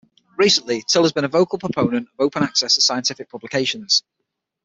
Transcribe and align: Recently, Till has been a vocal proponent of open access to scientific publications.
Recently, 0.35 0.83
Till 0.89 1.03
has 1.03 1.11
been 1.11 1.25
a 1.25 1.27
vocal 1.27 1.59
proponent 1.59 2.07
of 2.07 2.13
open 2.25 2.41
access 2.41 2.73
to 2.73 2.81
scientific 2.81 3.29
publications. 3.29 4.01